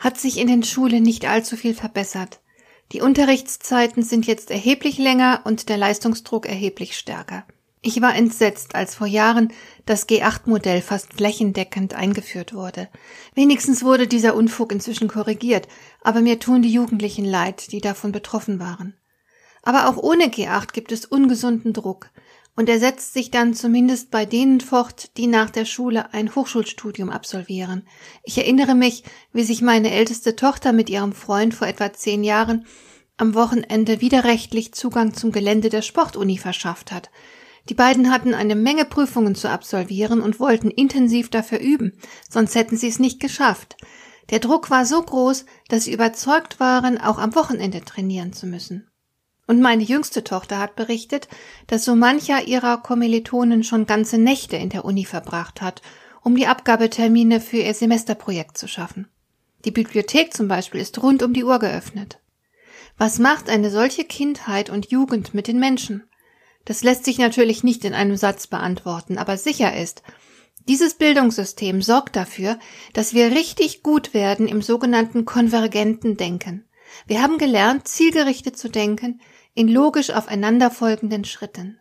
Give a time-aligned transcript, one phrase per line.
[0.00, 2.40] hat sich in den Schulen nicht allzu viel verbessert.
[2.90, 7.44] Die Unterrichtszeiten sind jetzt erheblich länger und der Leistungsdruck erheblich stärker.
[7.82, 9.52] Ich war entsetzt, als vor Jahren
[9.86, 12.88] das G8-Modell fast flächendeckend eingeführt wurde.
[13.34, 15.68] Wenigstens wurde dieser Unfug inzwischen korrigiert,
[16.02, 18.94] aber mir tun die Jugendlichen leid, die davon betroffen waren.
[19.62, 22.10] Aber auch ohne G8 gibt es ungesunden Druck
[22.56, 27.10] und er setzt sich dann zumindest bei denen fort, die nach der Schule ein Hochschulstudium
[27.10, 27.86] absolvieren.
[28.22, 32.66] Ich erinnere mich, wie sich meine älteste Tochter mit ihrem Freund vor etwa zehn Jahren
[33.16, 37.10] am Wochenende widerrechtlich Zugang zum Gelände der Sportuni verschafft hat.
[37.68, 41.92] Die beiden hatten eine Menge Prüfungen zu absolvieren und wollten intensiv dafür üben,
[42.28, 43.76] sonst hätten sie es nicht geschafft.
[44.30, 48.89] Der Druck war so groß, dass sie überzeugt waren, auch am Wochenende trainieren zu müssen.
[49.50, 51.26] Und meine jüngste Tochter hat berichtet,
[51.66, 55.82] dass so mancher ihrer Kommilitonen schon ganze Nächte in der Uni verbracht hat,
[56.22, 59.08] um die Abgabetermine für ihr Semesterprojekt zu schaffen.
[59.64, 62.20] Die Bibliothek zum Beispiel ist rund um die Uhr geöffnet.
[62.96, 66.04] Was macht eine solche Kindheit und Jugend mit den Menschen?
[66.64, 70.04] Das lässt sich natürlich nicht in einem Satz beantworten, aber sicher ist,
[70.68, 72.56] dieses Bildungssystem sorgt dafür,
[72.92, 76.68] dass wir richtig gut werden im sogenannten konvergenten Denken.
[77.06, 79.20] Wir haben gelernt, zielgerichtet zu denken,
[79.54, 81.80] in logisch aufeinanderfolgenden Schritten.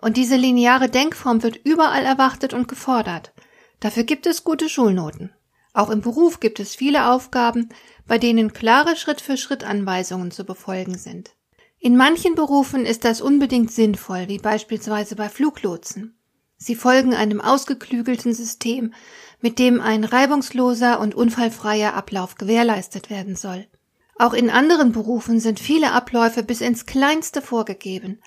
[0.00, 3.32] Und diese lineare Denkform wird überall erwartet und gefordert.
[3.80, 5.32] Dafür gibt es gute Schulnoten.
[5.72, 7.68] Auch im Beruf gibt es viele Aufgaben,
[8.06, 11.36] bei denen klare Schritt-für-Schritt-Anweisungen zu befolgen sind.
[11.78, 16.18] In manchen Berufen ist das unbedingt sinnvoll, wie beispielsweise bei Fluglotsen.
[16.56, 18.92] Sie folgen einem ausgeklügelten System,
[19.40, 23.68] mit dem ein reibungsloser und unfallfreier Ablauf gewährleistet werden soll.
[24.18, 28.20] Auch in anderen Berufen sind viele Abläufe bis ins Kleinste vorgegeben.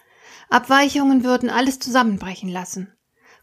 [0.49, 2.93] Abweichungen würden alles zusammenbrechen lassen.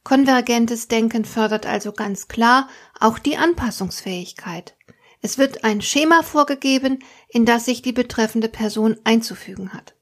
[0.02, 4.76] Konvergentes Denken fördert also ganz klar auch die Anpassungsfähigkeit.
[5.20, 9.97] Es wird ein Schema vorgegeben, in das sich die betreffende Person einzufügen hat.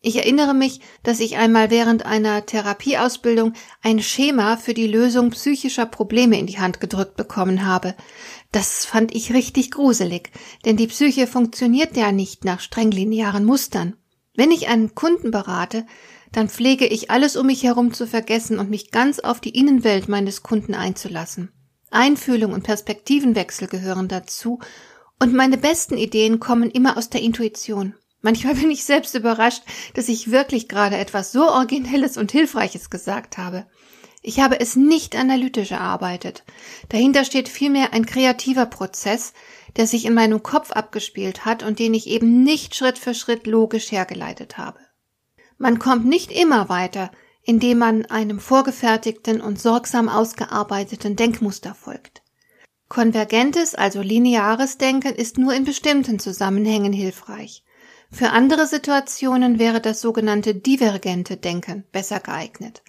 [0.00, 5.86] Ich erinnere mich, dass ich einmal während einer Therapieausbildung ein Schema für die Lösung psychischer
[5.86, 7.96] Probleme in die Hand gedrückt bekommen habe.
[8.52, 10.30] Das fand ich richtig gruselig,
[10.64, 13.96] denn die Psyche funktioniert ja nicht nach streng linearen Mustern.
[14.34, 15.84] Wenn ich einen Kunden berate,
[16.30, 20.08] dann pflege ich alles um mich herum zu vergessen und mich ganz auf die Innenwelt
[20.08, 21.50] meines Kunden einzulassen.
[21.90, 24.60] Einfühlung und Perspektivenwechsel gehören dazu,
[25.20, 27.94] und meine besten Ideen kommen immer aus der Intuition.
[28.20, 29.62] Manchmal bin ich selbst überrascht,
[29.94, 33.66] dass ich wirklich gerade etwas so Originelles und Hilfreiches gesagt habe.
[34.22, 36.44] Ich habe es nicht analytisch erarbeitet.
[36.88, 39.32] Dahinter steht vielmehr ein kreativer Prozess,
[39.76, 43.46] der sich in meinem Kopf abgespielt hat und den ich eben nicht Schritt für Schritt
[43.46, 44.80] logisch hergeleitet habe.
[45.56, 47.12] Man kommt nicht immer weiter,
[47.42, 52.22] indem man einem vorgefertigten und sorgsam ausgearbeiteten Denkmuster folgt.
[52.88, 57.62] Konvergentes, also lineares Denken ist nur in bestimmten Zusammenhängen hilfreich.
[58.10, 62.82] Für andere Situationen wäre das sogenannte divergente Denken besser geeignet.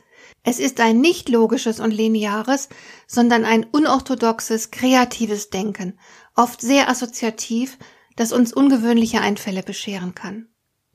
[0.43, 2.69] Es ist ein nicht logisches und lineares,
[3.07, 5.99] sondern ein unorthodoxes, kreatives Denken,
[6.35, 7.77] oft sehr assoziativ,
[8.15, 10.47] das uns ungewöhnliche Einfälle bescheren kann.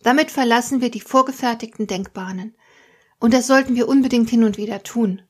[0.02, 2.56] Damit verlassen wir die vorgefertigten Denkbahnen.
[3.18, 5.22] Und das sollten wir unbedingt hin und wieder tun.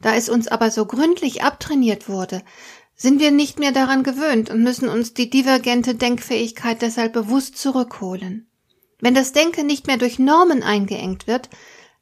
[0.00, 2.42] Da es uns aber so gründlich abtrainiert wurde,
[2.98, 8.50] sind wir nicht mehr daran gewöhnt und müssen uns die divergente Denkfähigkeit deshalb bewusst zurückholen.
[9.00, 11.48] Wenn das Denken nicht mehr durch Normen eingeengt wird,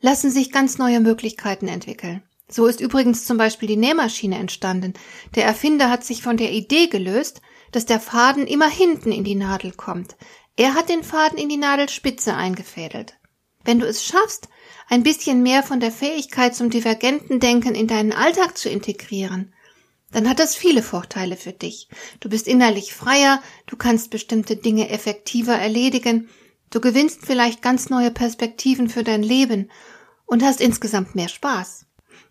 [0.01, 2.23] lassen sich ganz neue Möglichkeiten entwickeln.
[2.49, 4.94] So ist übrigens zum Beispiel die Nähmaschine entstanden.
[5.35, 7.43] Der Erfinder hat sich von der Idee gelöst,
[7.73, 10.17] dass der Faden immer hinten in die Nadel kommt.
[10.56, 13.19] Er hat den Faden in die Nadelspitze eingefädelt.
[13.65, 14.49] Wenn du es schaffst,
[14.88, 19.53] ein bisschen mehr von der Fähigkeit zum divergenten Denken in deinen Alltag zu integrieren,
[20.17, 21.89] dann hat das viele Vorteile für dich.
[22.21, 26.31] Du bist innerlich freier, du kannst bestimmte Dinge effektiver erledigen,
[26.71, 29.71] du gewinnst vielleicht ganz neue Perspektiven für dein Leben
[30.25, 31.85] und hast insgesamt mehr Spaß.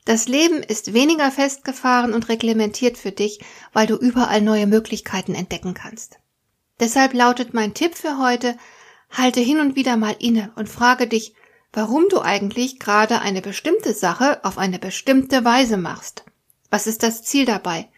[0.03, 3.39] Das Leben ist weniger festgefahren und reglementiert für dich,
[3.71, 6.17] weil du überall neue Möglichkeiten entdecken kannst.
[6.79, 8.57] Deshalb lautet mein Tipp für heute,
[9.11, 11.35] halte hin und wieder mal inne und frage dich,
[11.71, 16.25] warum du eigentlich gerade eine bestimmte Sache auf eine bestimmte Weise machst.
[16.69, 17.89] Was ist das Ziel dabei?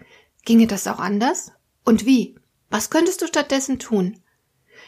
[0.45, 1.51] Ginge das auch anders?
[1.83, 2.35] Und wie?
[2.69, 4.19] Was könntest du stattdessen tun?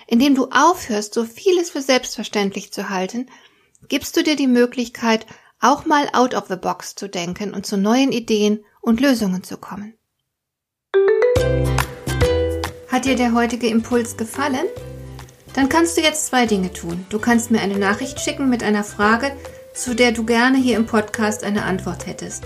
[0.08, 3.30] Indem du aufhörst, so vieles für selbstverständlich zu halten,
[3.88, 5.26] gibst du dir die Möglichkeit,
[5.62, 9.58] auch mal out of the box zu denken und zu neuen Ideen und Lösungen zu
[9.58, 9.94] kommen.
[12.88, 14.66] Hat dir der heutige Impuls gefallen?
[15.54, 17.06] Dann kannst du jetzt zwei Dinge tun.
[17.10, 19.36] Du kannst mir eine Nachricht schicken mit einer Frage,
[19.74, 22.46] zu der du gerne hier im Podcast eine Antwort hättest.